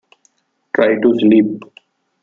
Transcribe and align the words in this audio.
Try 0.75 0.95
to 0.99 1.13
sleep. 1.19 1.61